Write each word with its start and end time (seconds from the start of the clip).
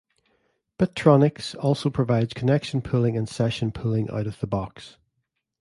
Bitronix 0.79 1.53
also 1.63 1.91
provides 1.91 2.33
connection 2.33 2.81
pooling 2.81 3.15
and 3.15 3.29
session 3.29 3.71
pooling 3.71 4.09
out 4.09 4.25
of 4.25 4.39
the 4.39 4.47
box. 4.47 4.97